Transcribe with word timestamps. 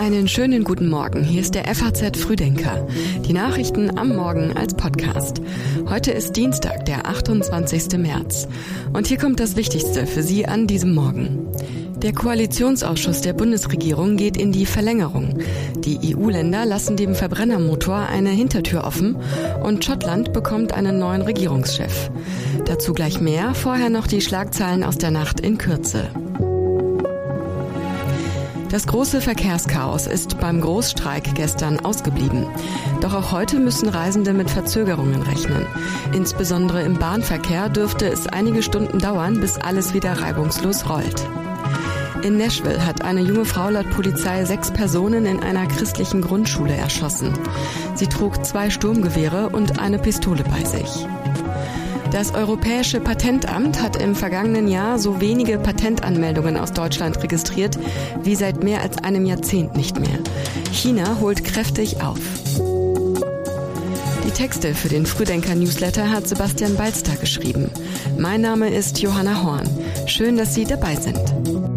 Einen 0.00 0.28
schönen 0.28 0.64
guten 0.64 0.88
Morgen. 0.88 1.22
Hier 1.22 1.42
ist 1.42 1.54
der 1.54 1.66
FAZ 1.74 2.16
Frühdenker. 2.16 2.86
Die 3.26 3.34
Nachrichten 3.34 3.98
am 3.98 4.16
Morgen 4.16 4.56
als 4.56 4.72
Podcast. 4.72 5.42
Heute 5.90 6.10
ist 6.10 6.36
Dienstag, 6.36 6.86
der 6.86 7.06
28. 7.06 7.98
März. 7.98 8.48
Und 8.94 9.08
hier 9.08 9.18
kommt 9.18 9.40
das 9.40 9.56
Wichtigste 9.56 10.06
für 10.06 10.22
Sie 10.22 10.46
an 10.46 10.66
diesem 10.66 10.94
Morgen. 10.94 11.46
Der 11.96 12.14
Koalitionsausschuss 12.14 13.20
der 13.20 13.34
Bundesregierung 13.34 14.16
geht 14.16 14.38
in 14.38 14.52
die 14.52 14.64
Verlängerung. 14.64 15.38
Die 15.80 16.16
EU-Länder 16.16 16.64
lassen 16.64 16.96
dem 16.96 17.14
Verbrennermotor 17.14 17.96
eine 17.96 18.30
Hintertür 18.30 18.84
offen 18.84 19.18
und 19.62 19.84
Schottland 19.84 20.32
bekommt 20.32 20.72
einen 20.72 20.98
neuen 20.98 21.20
Regierungschef. 21.20 22.10
Dazu 22.64 22.94
gleich 22.94 23.20
mehr, 23.20 23.54
vorher 23.54 23.90
noch 23.90 24.06
die 24.06 24.22
Schlagzeilen 24.22 24.82
aus 24.82 24.96
der 24.96 25.10
Nacht 25.10 25.40
in 25.40 25.58
Kürze. 25.58 26.08
Das 28.70 28.86
große 28.86 29.20
Verkehrschaos 29.20 30.06
ist 30.06 30.38
beim 30.38 30.60
Großstreik 30.60 31.34
gestern 31.34 31.80
ausgeblieben. 31.80 32.46
Doch 33.00 33.14
auch 33.14 33.32
heute 33.32 33.58
müssen 33.58 33.88
Reisende 33.88 34.32
mit 34.32 34.48
Verzögerungen 34.48 35.22
rechnen. 35.22 35.66
Insbesondere 36.14 36.82
im 36.82 36.94
Bahnverkehr 36.94 37.68
dürfte 37.68 38.06
es 38.06 38.28
einige 38.28 38.62
Stunden 38.62 39.00
dauern, 39.00 39.40
bis 39.40 39.58
alles 39.58 39.92
wieder 39.92 40.12
reibungslos 40.12 40.88
rollt. 40.88 41.26
In 42.22 42.36
Nashville 42.36 42.86
hat 42.86 43.02
eine 43.02 43.22
junge 43.22 43.44
Frau 43.44 43.70
laut 43.70 43.90
Polizei 43.90 44.44
sechs 44.44 44.70
Personen 44.70 45.26
in 45.26 45.40
einer 45.40 45.66
christlichen 45.66 46.20
Grundschule 46.20 46.74
erschossen. 46.74 47.32
Sie 47.94 48.06
trug 48.06 48.44
zwei 48.44 48.70
Sturmgewehre 48.70 49.48
und 49.48 49.80
eine 49.80 49.98
Pistole 49.98 50.44
bei 50.44 50.64
sich. 50.64 51.06
Das 52.12 52.34
Europäische 52.34 53.00
Patentamt 53.00 53.80
hat 53.80 53.96
im 53.96 54.16
vergangenen 54.16 54.66
Jahr 54.66 54.98
so 54.98 55.20
wenige 55.20 55.58
Patentanmeldungen 55.58 56.56
aus 56.56 56.72
Deutschland 56.72 57.22
registriert 57.22 57.78
wie 58.22 58.34
seit 58.34 58.64
mehr 58.64 58.82
als 58.82 58.98
einem 58.98 59.26
Jahrzehnt 59.26 59.76
nicht 59.76 59.98
mehr. 59.98 60.18
China 60.72 61.18
holt 61.20 61.44
kräftig 61.44 62.02
auf. 62.02 62.18
Die 64.26 64.32
Texte 64.32 64.74
für 64.74 64.88
den 64.88 65.06
Frühdenker-Newsletter 65.06 66.10
hat 66.10 66.26
Sebastian 66.26 66.76
Balster 66.76 67.14
geschrieben. 67.16 67.70
Mein 68.18 68.40
Name 68.40 68.70
ist 68.70 69.00
Johanna 69.00 69.42
Horn. 69.44 69.68
Schön, 70.06 70.36
dass 70.36 70.54
Sie 70.54 70.64
dabei 70.64 70.96
sind. 70.96 71.69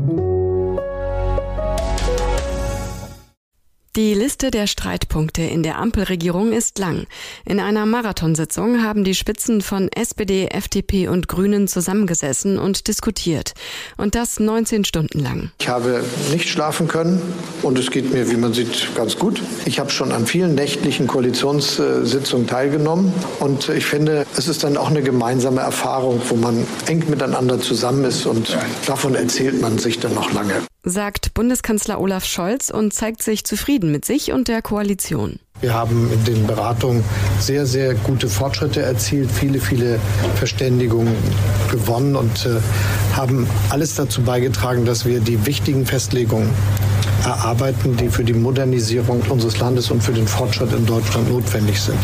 Die 3.95 4.16
Liste 4.16 4.49
der 4.49 4.66
Streitpunkte 4.66 5.44
in 5.44 5.61
der 5.61 5.77
Ampelregierung 5.77 6.52
ist 6.52 6.80
lang. 6.80 7.05
In 7.45 7.59
einer 7.59 7.86
Marathonsitzung 7.86 8.81
haben 8.81 9.03
die 9.03 9.13
Spitzen 9.13 9.61
von 9.61 9.88
SPD, 9.88 10.47
FDP 10.47 11.09
und 11.09 11.27
Grünen 11.27 11.67
zusammengesessen 11.67 12.58
und 12.58 12.88
diskutiert. 12.88 13.53
Und 13.95 14.16
das 14.16 14.39
19 14.39 14.83
Stunden 14.83 15.19
lang. 15.19 15.52
Ich 15.59 15.69
habe 15.69 16.03
nicht 16.31 16.49
schlafen 16.49 16.88
können 16.88 17.21
und 17.61 17.77
es 17.77 17.91
geht 17.91 18.11
mir, 18.11 18.31
wie 18.31 18.38
man 18.38 18.52
sieht, 18.55 18.95
ganz 18.95 19.19
gut. 19.19 19.44
Ich 19.66 19.80
habe 19.80 19.91
schon 19.91 20.11
an 20.11 20.25
vielen 20.25 20.55
nächtlichen 20.55 21.05
Koalitionssitzungen 21.05 22.47
teilgenommen 22.47 23.14
und 23.41 23.69
ich 23.69 23.86
finde, 23.86 24.25
es 24.36 24.47
ist 24.47 24.64
dann 24.64 24.75
auch 24.75 24.89
eine 24.89 25.03
gemeinsame 25.03 25.61
Erfahrung, 25.61 26.19
wo 26.30 26.36
man 26.36 26.66
eng 26.88 27.03
miteinander 27.11 27.61
zusammen 27.61 28.05
ist 28.05 28.25
und 28.25 28.58
davon 28.88 29.14
erzählt 29.14 29.61
man 29.61 29.77
sich 29.77 29.99
dann 29.99 30.16
noch 30.16 30.33
lange 30.33 30.64
sagt 30.84 31.34
Bundeskanzler 31.34 32.00
Olaf 32.00 32.26
Scholz 32.26 32.70
und 32.70 32.94
zeigt 32.94 33.23
sich 33.23 33.45
zufrieden 33.45 33.92
mit 33.92 34.06
sich 34.06 34.31
und 34.31 34.48
der 34.48 34.62
Koalition. 34.62 35.39
Wir 35.62 35.73
haben 35.73 36.12
in 36.12 36.23
den 36.26 36.45
Beratungen 36.45 37.03
sehr, 37.39 37.66
sehr 37.66 37.94
gute 37.94 38.28
Fortschritte 38.28 38.81
erzielt, 38.81 39.31
viele, 39.31 39.59
viele 39.59 40.00
Verständigungen 40.36 41.16
gewonnen 41.72 42.16
und 42.16 42.45
äh, 42.45 42.59
haben 43.16 43.48
alles 43.70 43.95
dazu 43.95 44.22
beigetragen, 44.22 44.84
dass 44.86 45.06
wir 45.06 45.22
die 45.22 45.45
wichtigen 45.45 45.86
Festlegungen 45.86 46.50
erarbeiten, 47.23 47.95
die 47.95 48.09
für 48.09 48.26
die 48.26 48.34
Modernisierung 48.34 49.22
unseres 49.30 49.59
Landes 49.59 49.89
und 49.89 50.04
für 50.04 50.11
den 50.11 50.28
Fortschritt 50.28 50.73
in 50.73 50.86
Deutschland 50.86 51.30
notwendig 51.30 51.80
sind. 51.80 51.98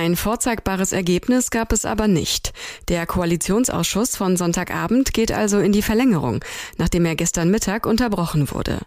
Ein 0.00 0.16
vorzeigbares 0.16 0.92
Ergebnis 0.92 1.50
gab 1.50 1.74
es 1.74 1.84
aber 1.84 2.08
nicht. 2.08 2.54
Der 2.88 3.04
Koalitionsausschuss 3.04 4.16
von 4.16 4.38
Sonntagabend 4.38 5.12
geht 5.12 5.30
also 5.30 5.58
in 5.58 5.72
die 5.72 5.82
Verlängerung, 5.82 6.42
nachdem 6.78 7.04
er 7.04 7.16
gestern 7.16 7.50
Mittag 7.50 7.84
unterbrochen 7.84 8.50
wurde. 8.50 8.78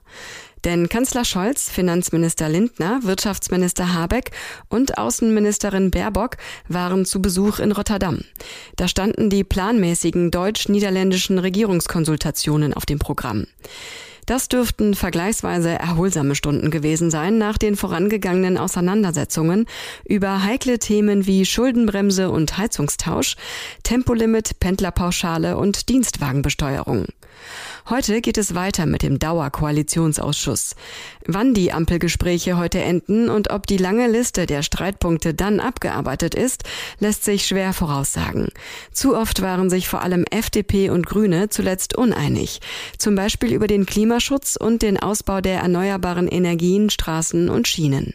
Denn 0.63 0.89
Kanzler 0.89 1.23
Scholz, 1.23 1.69
Finanzminister 1.69 2.49
Lindner, 2.49 3.01
Wirtschaftsminister 3.03 3.93
Habeck 3.93 4.31
und 4.69 4.97
Außenministerin 4.97 5.91
Baerbock 5.91 6.37
waren 6.67 7.05
zu 7.05 7.21
Besuch 7.21 7.59
in 7.59 7.73
Rotterdam. 7.73 8.21
Da 8.75 8.87
standen 8.87 9.29
die 9.29 9.43
planmäßigen 9.43 10.31
deutsch-niederländischen 10.31 11.37
Regierungskonsultationen 11.37 12.73
auf 12.73 12.87
dem 12.87 12.97
Programm. 12.97 13.45
Das 14.25 14.47
dürften 14.47 14.93
vergleichsweise 14.93 15.71
erholsame 15.71 16.35
Stunden 16.35 16.71
gewesen 16.71 17.11
sein 17.11 17.37
nach 17.37 17.57
den 17.57 17.75
vorangegangenen 17.75 18.57
Auseinandersetzungen 18.57 19.65
über 20.05 20.43
heikle 20.43 20.79
Themen 20.79 21.25
wie 21.25 21.45
Schuldenbremse 21.45 22.29
und 22.29 22.57
Heizungstausch, 22.57 23.35
Tempolimit, 23.83 24.59
Pendlerpauschale 24.59 25.57
und 25.57 25.89
Dienstwagenbesteuerung. 25.89 27.07
Heute 27.89 28.21
geht 28.21 28.37
es 28.37 28.55
weiter 28.55 28.85
mit 28.85 29.03
dem 29.03 29.19
Dauerkoalitionsausschuss. 29.19 30.75
Wann 31.27 31.53
die 31.53 31.73
Ampelgespräche 31.73 32.57
heute 32.57 32.81
enden 32.81 33.29
und 33.29 33.51
ob 33.51 33.67
die 33.67 33.77
lange 33.77 34.07
Liste 34.07 34.45
der 34.45 34.63
Streitpunkte 34.63 35.33
dann 35.33 35.59
abgearbeitet 35.59 36.33
ist, 36.33 36.63
lässt 36.99 37.25
sich 37.25 37.45
schwer 37.45 37.73
voraussagen. 37.73 38.47
Zu 38.93 39.17
oft 39.17 39.41
waren 39.41 39.69
sich 39.69 39.89
vor 39.89 40.01
allem 40.01 40.23
FDP 40.31 40.89
und 40.91 41.05
Grüne 41.05 41.49
zuletzt 41.49 41.97
uneinig. 41.97 42.61
Zum 42.97 43.15
Beispiel 43.15 43.51
über 43.51 43.67
den 43.67 43.85
Klimaschutz 43.85 44.55
und 44.55 44.81
den 44.81 44.97
Ausbau 44.97 45.41
der 45.41 45.59
erneuerbaren 45.59 46.29
Energien, 46.29 46.89
Straßen 46.89 47.49
und 47.49 47.67
Schienen. 47.67 48.13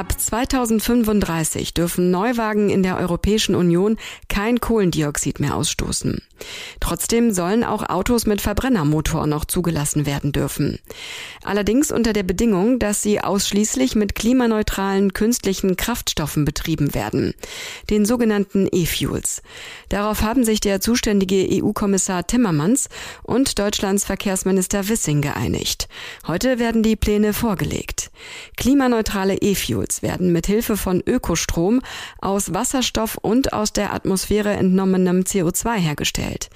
Ab 0.00 0.18
2035 0.18 1.74
dürfen 1.74 2.10
Neuwagen 2.10 2.70
in 2.70 2.82
der 2.82 2.96
Europäischen 2.96 3.54
Union 3.54 3.98
kein 4.30 4.58
Kohlendioxid 4.58 5.40
mehr 5.40 5.54
ausstoßen. 5.54 6.22
Trotzdem 6.80 7.32
sollen 7.32 7.64
auch 7.64 7.86
Autos 7.86 8.24
mit 8.24 8.40
Verbrennermotor 8.40 9.26
noch 9.26 9.44
zugelassen 9.44 10.06
werden 10.06 10.32
dürfen. 10.32 10.78
Allerdings 11.42 11.92
unter 11.92 12.14
der 12.14 12.22
Bedingung, 12.22 12.78
dass 12.78 13.02
sie 13.02 13.20
ausschließlich 13.20 13.94
mit 13.94 14.14
klimaneutralen 14.14 15.12
künstlichen 15.12 15.76
Kraftstoffen 15.76 16.46
betrieben 16.46 16.94
werden, 16.94 17.34
den 17.90 18.06
sogenannten 18.06 18.68
E-Fuels. 18.72 19.42
Darauf 19.90 20.22
haben 20.22 20.44
sich 20.44 20.60
der 20.60 20.80
zuständige 20.80 21.46
EU-Kommissar 21.62 22.26
Timmermans 22.26 22.88
und 23.22 23.58
Deutschlands 23.58 24.06
Verkehrsminister 24.06 24.88
Wissing 24.88 25.20
geeinigt. 25.20 25.88
Heute 26.26 26.58
werden 26.58 26.82
die 26.82 26.96
Pläne 26.96 27.34
vorgelegt. 27.34 28.09
Klimaneutrale 28.56 29.36
E-Fuels 29.36 30.02
werden 30.02 30.32
mit 30.32 30.46
Hilfe 30.46 30.76
von 30.76 31.02
Ökostrom 31.06 31.80
aus 32.20 32.54
Wasserstoff 32.54 33.16
und 33.16 33.52
aus 33.52 33.72
der 33.72 33.92
Atmosphäre 33.92 34.50
entnommenem 34.50 35.20
CO2 35.20 35.74
hergestellt. 35.76 36.50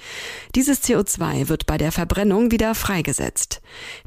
Dieses 0.55 0.83
CO2 0.83 1.49
wird 1.49 1.65
bei 1.65 1.77
der 1.77 1.91
Verbrennung 1.91 2.51
wieder 2.51 2.75
freigesetzt. 2.75 3.61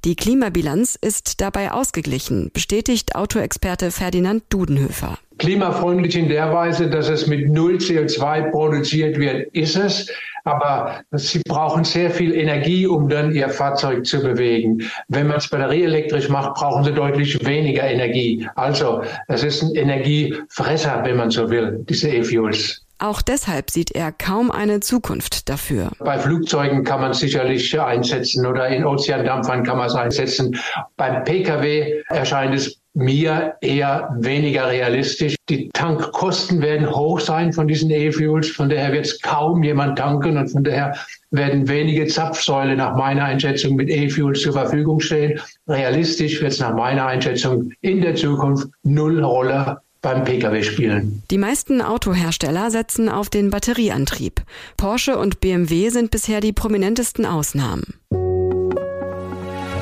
Die 0.05 0.17
Klimabilanz 0.17 0.97
ist 1.01 1.41
dabei 1.41 1.73
ausgeglichen, 1.73 2.51
bestätigt 2.53 3.15
Autoexperte 3.15 3.91
Ferdinand 3.91 4.45
Dudenhöfer. 4.49 5.19
Klimafreundlich 5.39 6.17
in 6.17 6.29
der 6.29 6.53
Weise, 6.53 6.91
dass 6.91 7.09
es 7.09 7.27
mit 7.27 7.49
null 7.49 7.77
CO2 7.77 8.51
produziert 8.51 9.19
wird, 9.19 9.47
ist 9.55 9.77
es. 9.77 10.11
Aber 10.45 11.03
sie 11.13 11.41
brauchen 11.47 11.85
sehr 11.85 12.11
viel 12.11 12.35
Energie, 12.35 12.87
um 12.87 13.09
dann 13.09 13.33
ihr 13.35 13.49
Fahrzeug 13.49 14.07
zu 14.07 14.21
bewegen. 14.21 14.83
Wenn 15.09 15.27
man 15.27 15.37
es 15.37 15.49
batterieelektrisch 15.49 16.29
macht, 16.29 16.55
brauchen 16.55 16.85
sie 16.85 16.93
deutlich 16.93 17.45
weniger 17.45 17.85
Energie. 17.85 18.47
Also 18.55 19.03
es 19.29 19.45
ist 19.45 19.63
ein 19.63 19.75
Energiefresser, 19.75 21.03
wenn 21.05 21.17
man 21.17 21.31
so 21.31 21.51
will, 21.51 21.85
diese 21.89 22.09
E-Fuels. 22.09 22.83
Auch 23.01 23.23
deshalb 23.23 23.71
sieht 23.71 23.93
er 23.93 24.11
kaum 24.11 24.51
eine 24.51 24.81
Zukunft 24.81 25.49
dafür. 25.49 25.93
Bei 26.01 26.19
Flugzeugen 26.19 26.83
kann 26.83 27.01
man 27.01 27.13
es 27.13 27.21
sicherlich 27.21 27.79
einsetzen 27.81 28.45
oder 28.45 28.67
in 28.69 28.85
Ozeandampfern 28.85 29.63
kann 29.63 29.79
man 29.79 29.87
es 29.87 29.95
einsetzen. 29.95 30.59
Beim 30.97 31.23
Pkw 31.23 32.03
erscheint 32.09 32.57
es 32.57 32.81
mir 32.95 33.55
eher 33.61 34.15
weniger 34.19 34.69
realistisch. 34.69 35.37
Die 35.49 35.69
Tankkosten 35.73 36.61
werden 36.61 36.91
hoch 36.91 37.21
sein 37.21 37.53
von 37.53 37.69
diesen 37.69 37.91
E-Fuels. 37.91 38.51
Von 38.51 38.69
daher 38.69 38.93
wird 38.93 39.07
es 39.07 39.21
kaum 39.21 39.63
jemand 39.63 39.99
tanken 39.99 40.37
und 40.37 40.49
von 40.49 40.65
daher 40.65 40.97
werden 41.31 41.69
wenige 41.69 42.07
Zapfsäule 42.07 42.77
nach 42.77 42.97
meiner 42.97 43.25
Einschätzung 43.25 43.77
mit 43.77 43.89
E-Fuels 43.89 44.41
zur 44.41 44.53
Verfügung 44.53 45.01
stehen. 45.01 45.41
Realistisch 45.69 46.41
wird 46.41 46.53
es 46.53 46.61
nach 46.61 46.75
meiner 46.75 47.07
Einschätzung 47.07 47.73
in 47.81 48.01
der 48.01 48.17
Zukunft 48.17 48.69
null 48.83 49.23
Rolle 49.23 49.81
beim 50.01 50.25
Pkw 50.25 50.63
spielen. 50.63 51.23
Die 51.31 51.39
meisten 51.39 51.83
Autohersteller 51.83 52.71
setzen 52.71 53.09
auf 53.09 53.31
den 53.31 53.51
Batterieantrieb. 53.51 54.43
Porsche 54.77 55.19
und 55.19 55.41
BMW 55.41 55.89
sind 55.91 56.11
bisher 56.11 56.41
die 56.41 56.53
prominentesten 56.53 57.27
Ausnahmen. 57.27 57.95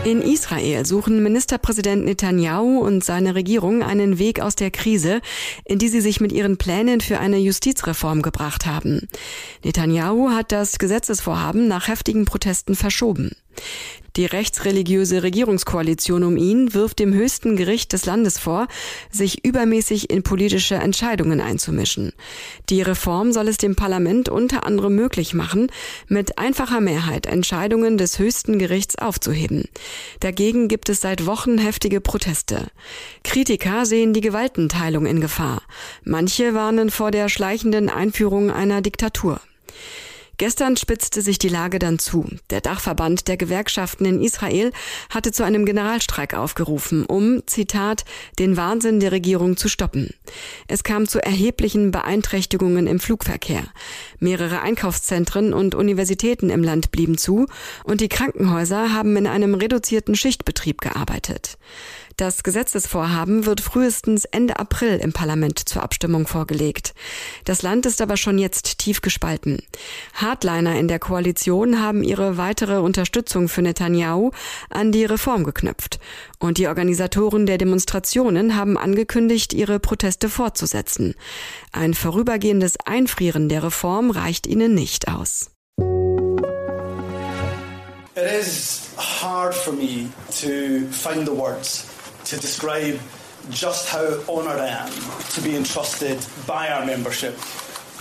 In 0.07 0.23
Israel 0.23 0.87
suchen 0.87 1.21
Ministerpräsident 1.21 2.05
Netanyahu 2.05 2.79
und 2.79 3.03
seine 3.03 3.35
Regierung 3.35 3.83
einen 3.83 4.21
Weg 4.21 4.39
aus 4.39 4.55
der 4.55 4.71
Krise, 4.71 5.21
in 5.65 5.81
die 5.81 5.89
sie 5.89 6.01
sich 6.01 6.21
mit 6.21 6.31
ihren 6.31 6.59
Plänen 6.59 7.01
für 7.01 7.19
eine 7.19 7.39
Justizreform 7.39 8.23
gebracht 8.23 8.67
haben. 8.67 9.09
Netanyahu 9.65 10.31
hat 10.31 10.53
das 10.53 10.79
Gesetzesvorhaben 10.79 11.67
nach 11.67 11.89
heftigen 11.89 12.25
Protesten 12.25 12.77
verschoben. 12.77 13.33
Die 14.17 14.25
rechtsreligiöse 14.25 15.23
Regierungskoalition 15.23 16.25
um 16.25 16.39
ihn 16.39 16.73
wirft 16.73 17.01
dem 17.01 17.13
höchsten 17.13 17.55
Gericht 17.55 17.93
des 17.93 18.07
Landes 18.07 18.39
vor, 18.39 18.67
sich 19.11 19.45
übermäßig 19.45 20.09
in 20.09 20.23
politische 20.23 20.77
Entscheidungen 20.77 21.43
einzumischen. 21.43 22.13
Die 22.71 22.81
Reform 22.81 23.33
soll 23.33 23.49
es 23.49 23.59
dem 23.59 23.77
Parlament 23.77 24.31
unter 24.31 24.65
anderem 24.65 24.95
möglich 24.95 25.35
machen, 25.35 25.71
mit 26.09 26.39
einfacher 26.39 26.81
Mehrheit 26.81 27.27
Entscheidungen 27.27 27.99
des 27.99 28.19
höchsten 28.19 28.59
Gerichts 28.59 28.97
aufzuheben. 28.97 29.65
Dagegen 30.21 30.69
gibt 30.69 30.89
es 30.89 31.03
seit 31.03 31.27
Wochen 31.27 31.59
heftige 31.59 32.01
Proteste. 32.01 32.69
Kritiker 33.23 33.85
sehen 33.85 34.15
die 34.15 34.23
Gewaltenteilung 34.23 35.05
in 35.05 35.21
Gefahr. 35.21 35.63
Manche 36.05 36.55
warnen 36.55 36.91
vor 36.91 37.11
der 37.11 37.29
schleichenden 37.29 37.91
Einführung 37.91 38.51
einer 38.51 38.81
Diktatur. 38.81 39.41
Gestern 40.39 40.77
spitzte 40.77 41.23
sich 41.23 41.39
die 41.39 41.49
Lage 41.49 41.79
dann 41.79 41.99
zu. 41.99 42.29
Der 42.51 42.61
Dachverband 42.61 43.27
der 43.27 43.39
Gewerkschaften 43.39 44.05
in 44.05 44.21
Israel 44.21 44.71
hatte 45.09 45.33
zu 45.33 45.45
einem 45.45 45.65
Generalstreik 45.65 46.35
aufgerufen, 46.35 47.07
um, 47.07 47.43
Zitat, 47.47 48.05
den 48.39 48.59
Wahnsinn 48.59 49.01
der 49.01 49.13
Regierung 49.13 49.57
zu 49.57 49.69
stoppen. 49.69 50.11
Es 50.69 50.85
kam 50.85 51.09
zu 51.09 51.23
erheblichen 51.23 51.91
Beeinträchtigungen 51.91 52.87
im 52.87 53.01
Flugverkehr. 53.01 53.65
Mehrere 54.19 54.61
Einkaufszentren 54.61 55.55
und 55.55 55.75
Universitäten 55.75 56.51
im 56.51 56.63
Land 56.63 56.91
blieben 56.91 57.17
zu 57.17 57.47
und 57.85 58.03
die 58.03 58.09
Krankenhäuser 58.09 58.93
haben 58.93 59.17
in 59.17 59.27
einem 59.27 59.55
reduzierten 59.55 60.15
Schichtbetrieb 60.15 60.83
gearbeitet. 60.83 61.57
Das 62.17 62.43
Gesetzesvorhaben 62.43 63.45
wird 63.45 63.61
frühestens 63.61 64.25
Ende 64.25 64.59
April 64.59 64.97
im 65.03 65.13
Parlament 65.13 65.69
zur 65.69 65.83
Abstimmung 65.83 66.27
vorgelegt. 66.27 66.95
Das 67.45 67.61
Land 67.61 67.85
ist 67.85 68.01
aber 68.01 68.17
schon 68.17 68.39
jetzt 68.39 68.79
tief 68.79 69.03
gespalten. 69.03 69.59
Hardliner 70.15 70.79
in 70.79 70.89
der 70.89 70.99
Koalition 70.99 71.79
haben 71.83 72.03
ihre 72.03 72.39
weitere 72.39 72.79
Unterstützung 72.79 73.51
für 73.51 73.61
Netanyahu 73.61 74.31
an 74.71 74.93
die 74.93 75.05
Reform 75.05 75.45
geknüpft. 75.45 76.01
Und 76.39 76.57
die 76.57 76.69
Organisatoren 76.69 77.45
der 77.45 77.59
Demonstrationen 77.59 78.57
haben 78.57 78.79
angekündigt, 78.79 79.53
ihre 79.53 79.79
Proteste 79.79 80.31
fortzusetzen. 80.31 81.17
Ein 81.71 81.93
vorübergehendes 81.93 82.79
Einfrieren 82.87 83.51
der 83.51 83.63
Reform 83.63 84.11
reicht 84.11 84.47
ihnen 84.47 84.73
nicht 84.73 85.09
aus. 85.09 85.51
It 88.19 88.25
is 88.41 88.89
hard 88.97 89.55
for 89.55 89.75
me 89.75 90.09
to 90.41 90.91
find 90.91 91.27
the 91.27 91.37
words 91.37 91.85
to 92.27 92.37
describe 92.37 92.99
just 93.51 93.89
how 93.89 94.07
honoured 94.29 94.61
I 94.61 94.69
am 94.69 94.91
to 95.35 95.41
be 95.41 95.57
entrusted 95.57 96.19
by 96.47 96.69
our 96.69 96.85
membership 96.85 97.35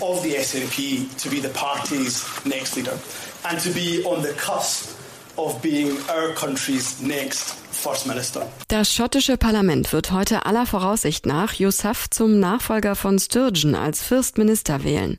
of 0.02 0.22
the 0.24 0.36
SNP 0.36 1.16
to 1.22 1.30
be 1.30 1.40
the 1.40 1.50
party's 1.50 2.26
next 2.46 2.76
leader 2.76 2.98
and 3.46 3.60
to 3.60 3.70
be 3.70 4.04
on 4.04 4.24
the 4.24 4.34
cusp 4.34 4.98
of 5.38 5.62
being 5.62 5.98
our 6.10 6.34
country's 6.34 7.02
next 7.02 7.56
First 7.72 8.08
Minister. 8.08 8.48
Das 8.70 8.92
schottische 8.92 9.38
Parlament 9.38 9.94
wird 9.94 10.12
heute 10.12 10.46
aller 10.46 10.66
Voraussicht 10.66 11.26
nach 11.26 11.54
Yousaf 11.60 12.10
zum 12.10 12.40
Nachfolger 12.40 12.96
von 12.96 13.20
Sturgeon 13.20 13.76
als 13.76 14.02
First 14.02 14.38
Minister 14.38 14.84
wählen. 14.84 15.18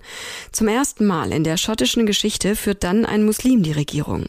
Zum 0.52 0.66
ersten 0.66 1.06
Mal 1.06 1.32
in 1.32 1.44
der 1.44 1.58
schottischen 1.58 2.06
Geschichte 2.06 2.56
führt 2.56 2.82
dann 2.82 3.06
ein 3.06 3.24
Muslim 3.24 3.62
die 3.62 3.72
Regierung. 3.72 4.26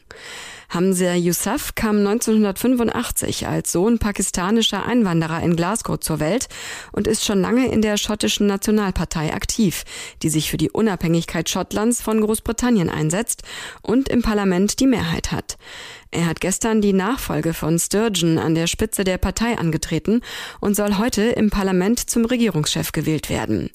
Hamza 0.70 1.14
Yousaf 1.16 1.76
kam 1.76 2.00
1985 2.00 3.48
als 3.48 3.72
Sohn 3.72 4.00
pakistanischer 4.00 4.86
Einwanderer 4.86 5.42
in 5.42 5.56
Glasgow 5.56 5.98
zur 5.98 6.20
Welt 6.20 6.50
und 6.92 7.08
ist 7.08 7.24
schon 7.24 7.42
lange 7.42 7.72
in 7.72 7.82
der 7.82 7.96
schottischen 7.96 8.48
Nationalpartei 8.48 9.34
aktiv, 9.34 9.86
die 10.24 10.30
sich 10.30 10.52
für 10.52 10.58
die 10.58 10.70
Unabhängigkeit 10.70 11.50
Schottlands 11.50 12.02
von 12.02 12.20
Großbritannien 12.20 12.90
einsetzt 12.90 13.44
und 13.82 14.10
im 14.10 14.22
Parlament 14.22 14.82
die 14.82 14.88
Mehrheit 14.88 15.32
hat. 15.32 15.58
Er 16.12 16.26
hat 16.26 16.40
gestern 16.40 16.82
die 16.82 16.94
Nachfolge 16.94 17.54
von 17.54 17.78
Sturgeon 17.78 18.38
an 18.38 18.56
der 18.56 18.68
Spitze 18.68 19.04
der 19.04 19.18
Partei 19.18 19.58
angetreten 19.58 20.22
und 20.60 20.76
soll 20.76 20.98
heute 20.98 21.24
im 21.24 21.50
Parlament 21.50 22.10
zum 22.10 22.26
Regierungschef 22.26 22.92
gewählt 22.92 23.30
werden. 23.30 23.70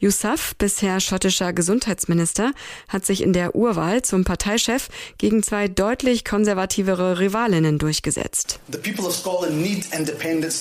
Yousaf, 0.00 0.54
bisher 0.56 1.00
schottischer 1.00 1.52
Gesundheitsminister, 1.52 2.52
hat 2.88 3.06
sich 3.06 3.22
in 3.22 3.32
der 3.32 3.54
Urwahl 3.54 4.02
zum 4.02 4.24
Parteichef 4.24 4.88
gegen 5.18 5.42
zwei 5.42 5.68
deutlich 5.68 6.24
konservativere 6.24 7.20
Rivalinnen 7.20 7.78
durchgesetzt. 7.78 8.60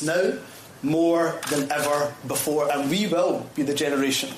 Now 0.04 0.34
more 0.84 1.34
than 1.50 1.64
ever 1.72 2.14
before 2.28 2.72
and 2.72 2.90
we 2.90 3.08
will 3.10 3.42
be 3.56 3.64
the 3.64 3.74
generation 3.74 4.30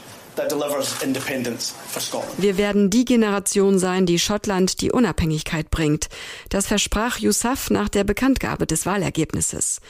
wir 2.37 2.57
werden 2.57 2.89
die 2.89 3.05
Generation 3.05 3.79
sein, 3.79 4.05
die 4.05 4.19
Schottland 4.19 4.81
die 4.81 4.91
Unabhängigkeit 4.91 5.69
bringt. 5.69 6.09
Das 6.49 6.67
versprach 6.67 7.19
Yousaf 7.19 7.69
nach 7.69 7.89
der 7.89 8.03
Bekanntgabe 8.03 8.65
des 8.65 8.85
Wahlergebnisses. 8.85 9.81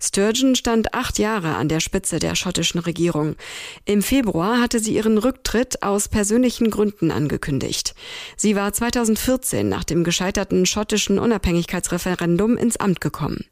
Sturgeon 0.00 0.54
stand 0.54 0.94
acht 0.94 1.18
Jahre 1.18 1.56
an 1.56 1.68
der 1.68 1.80
Spitze 1.80 2.18
der 2.18 2.34
schottischen 2.34 2.80
Regierung. 2.80 3.36
Im 3.84 4.02
Februar 4.02 4.60
hatte 4.60 4.78
sie 4.78 4.94
ihren 4.94 5.18
Rücktritt 5.18 5.82
aus 5.82 6.08
persönlichen 6.08 6.70
Gründen 6.70 7.10
angekündigt. 7.10 7.94
Sie 8.36 8.56
war 8.56 8.72
2014 8.72 9.68
nach 9.68 9.84
dem 9.84 10.04
gescheiterten 10.04 10.66
schottischen 10.66 11.18
Unabhängigkeitsreferendum 11.18 12.56
ins 12.56 12.76
Amt 12.76 13.00
gekommen. 13.00 13.44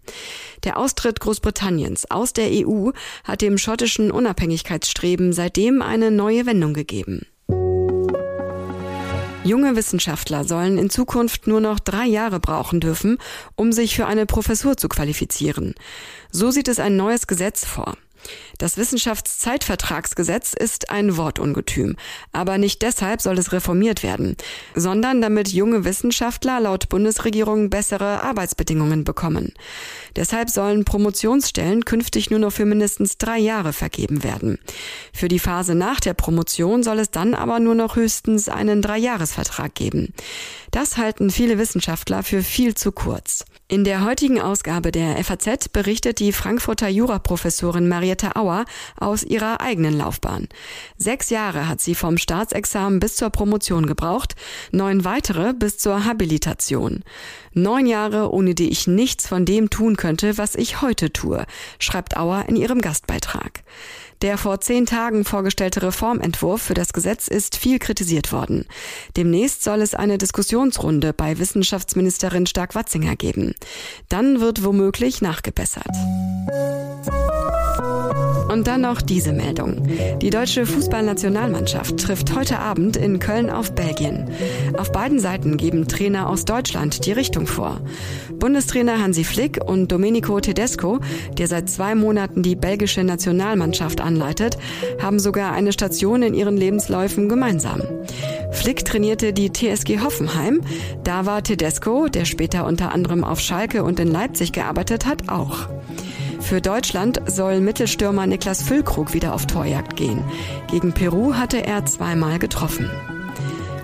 Der 0.65 0.77
Austritt 0.77 1.19
Großbritanniens 1.21 2.11
aus 2.11 2.33
der 2.33 2.49
EU 2.51 2.91
hat 3.25 3.41
dem 3.41 3.59
schottischen 3.59 4.11
Unabhängigkeitsstreben 4.11 5.33
seitdem 5.33 5.83
eine 5.83 6.11
neue 6.11 6.42
Wendung 6.47 6.75
gegeben. 6.75 7.27
Junge 9.45 9.75
Wissenschaftler 9.75 10.45
sollen 10.45 10.79
in 10.79 10.89
Zukunft 10.89 11.49
nur 11.49 11.61
noch 11.61 11.81
drei 11.81 12.07
Jahre 12.07 12.39
brauchen 12.39 12.79
dürfen, 12.79 13.19
um 13.57 13.73
sich 13.73 13.97
für 13.97 14.07
eine 14.07 14.25
Professur 14.25 14.77
zu 14.77 14.89
qualifizieren. 14.89 15.75
So 16.31 16.53
sieht 16.53 16.69
es 16.69 16.79
ein 16.79 16.97
neues 16.97 17.27
Gesetz 17.27 17.65
vor. 17.65 17.97
Das 18.59 18.77
Wissenschaftszeitvertragsgesetz 18.77 20.53
ist 20.53 20.91
ein 20.91 21.17
Wortungetüm, 21.17 21.97
aber 22.33 22.59
nicht 22.59 22.83
deshalb 22.83 23.21
soll 23.21 23.39
es 23.39 23.53
reformiert 23.53 24.03
werden, 24.03 24.37
sondern 24.75 25.21
damit 25.21 25.49
junge 25.49 25.85
Wissenschaftler 25.85 26.61
laut 26.61 26.89
Bundesregierung 26.89 27.71
bessere 27.71 28.23
Arbeitsbedingungen 28.23 29.05
bekommen. 29.05 29.53
Deshalb 30.17 30.51
sollen 30.51 30.85
Promotionsstellen 30.85 31.85
künftig 31.85 32.31
nur 32.31 32.39
noch 32.39 32.53
für 32.53 32.65
mindestens 32.65 33.19
drei 33.19 33.39
Jahre 33.39 33.73
vergeben 33.73 34.23
werden. 34.23 34.59
Für 35.13 35.29
die 35.29 35.39
Phase 35.39 35.75
nach 35.75 36.01
der 36.01 36.15
Promotion 36.15 36.83
soll 36.83 36.99
es 36.99 37.11
dann 37.11 37.35
aber 37.35 37.61
nur 37.61 37.75
noch 37.75 37.97
höchstens 37.97 38.49
einen 38.49 38.83
Dreijahresvertrag 38.83 39.75
geben. 39.75 40.13
Das 40.71 40.97
halten 40.97 41.31
viele 41.31 41.59
Wissenschaftler 41.59 42.23
für 42.23 42.43
viel 42.43 42.75
zu 42.75 42.93
kurz. 42.93 43.45
In 43.69 43.85
der 43.85 44.05
heutigen 44.05 44.41
Ausgabe 44.41 44.93
der 44.93 45.23
FAZ 45.25 45.69
berichtet 45.71 46.19
die 46.19 46.33
Frankfurter 46.33 46.89
Juraprofessorin 46.89 47.89
Mariette 48.13 48.37
Auer 48.37 48.65
aus 48.99 49.23
ihrer 49.23 49.61
eigenen 49.61 49.97
Laufbahn. 49.97 50.49
Sechs 50.99 51.31
Jahre 51.31 51.69
hat 51.69 51.81
sie 51.81 51.95
vom 51.95 52.19
Staatsexamen 52.19 53.01
bis 53.01 53.17
zur 53.17 53.31
Promotion 53.31 53.87
gebraucht, 53.87 54.35
neun 54.71 55.05
weitere 55.05 55.55
bis 55.55 55.79
zur 55.79 56.05
Habilitation. 56.05 57.05
Neun 57.55 57.87
Jahre, 57.87 58.31
ohne 58.33 58.55
die 58.55 58.69
ich 58.69 58.87
nichts 58.87 59.27
von 59.27 59.47
dem 59.47 59.71
tun 59.71 59.97
könnte, 59.97 60.37
was 60.37 60.55
ich 60.55 60.83
heute 60.83 61.13
tue, 61.13 61.47
schreibt 61.79 62.17
Auer 62.17 62.45
in 62.49 62.57
ihrem 62.57 62.81
Gastbeitrag. 62.81 63.63
Der 64.21 64.39
vor 64.39 64.61
zehn 64.61 64.87
Tagen 64.87 65.25
vorgestellte 65.25 65.83
Reformentwurf 65.83 66.63
für 66.63 66.75
das 66.75 66.93
Gesetz 66.93 67.27
ist 67.27 67.57
viel 67.57 67.81
kritisiert 67.81 68.31
worden. 68.31 68.67
Demnächst 69.17 69.65
soll 69.65 69.81
es 69.81 69.95
eine 69.95 70.17
Diskussionsrunde 70.17 71.13
bei 71.13 71.39
Wissenschaftsministerin 71.39 72.47
Stark-Watzinger 72.47 73.17
geben. 73.17 73.55
Dann 74.09 74.41
wird 74.41 74.63
womöglich 74.63 75.23
nachgebessert. 75.23 75.91
Und 78.53 78.67
dann 78.67 78.83
noch 78.83 79.01
diese 79.01 79.33
Meldung. 79.33 79.89
Die 80.21 80.29
deutsche 80.29 80.67
Fußballnationalmannschaft 80.67 81.97
trifft 81.99 82.37
heute 82.37 82.59
Abend 82.59 82.99
in 82.99 83.19
Köln 83.19 83.49
auf 83.49 83.75
Belgien. 83.75 84.29
Auf 84.77 84.93
beiden 84.93 85.19
Seiten 85.21 85.57
geben 85.57 85.89
Trainer 85.89 86.29
aus 86.29 86.45
Deutschland 86.45 87.07
die 87.07 87.13
Richtung 87.13 87.47
vor. 87.47 87.81
Bundestrainer 88.35 89.01
Hansi 89.01 89.25
Flick 89.25 89.59
und 89.65 89.91
Domenico 89.91 90.39
Tedesco, 90.39 91.01
der 91.39 91.49
seit 91.49 91.71
zwei 91.71 91.95
Monaten 91.95 92.43
die 92.43 92.55
belgische 92.55 93.05
Nationalmannschaft 93.05 94.03
anleitet, 94.03 94.59
haben 95.01 95.19
sogar 95.19 95.53
eine 95.53 95.73
Station 95.73 96.23
in 96.23 96.35
ihren 96.35 96.59
Lebensläufen 96.59 97.31
gemeinsam. 97.31 97.81
Flick 98.51 98.85
trainierte 98.85 99.33
die 99.33 99.51
TSG 99.51 100.01
Hoffenheim. 100.01 100.61
Da 101.05 101.25
war 101.25 101.43
Tedesco, 101.43 102.09
der 102.09 102.27
später 102.27 102.67
unter 102.67 102.93
anderem 102.93 103.25
auf 103.25 103.41
Schalke 103.41 103.83
und 103.83 103.99
in 103.99 104.09
Leipzig 104.09 104.53
gearbeitet 104.53 105.07
hat, 105.07 105.31
auch. 105.31 105.69
Für 106.53 106.61
Deutschland 106.61 107.19
soll 107.25 107.61
Mittelstürmer 107.61 108.27
Niklas 108.27 108.61
Füllkrug 108.61 109.15
wieder 109.15 109.33
auf 109.33 109.47
Torjagd 109.47 109.97
gehen. 109.97 110.23
Gegen 110.71 110.93
Peru 110.93 111.33
hatte 111.33 111.65
er 111.65 111.87
zweimal 111.87 112.39
getroffen. 112.39 112.91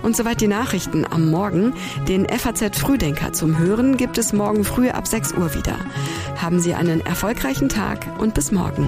Und 0.03 0.15
soweit 0.15 0.39
die 0.39 0.47
Nachrichten 0.47 1.03
am 1.03 1.31
Morgen. 1.31 1.73
Den 2.07 2.27
FAZ 2.29 2.77
Frühdenker 2.77 3.33
zum 3.33 3.57
Hören 3.57 3.97
gibt 3.97 4.19
es 4.19 4.33
morgen 4.33 4.63
früh 4.65 4.89
ab 4.89 5.07
6 5.07 5.33
Uhr 5.33 5.55
wieder. 5.55 5.77
Haben 6.37 6.59
Sie 6.59 6.75
einen 6.75 7.01
erfolgreichen 7.01 7.69
Tag 7.69 8.05
und 8.19 8.35
bis 8.35 8.51
morgen. 8.51 8.87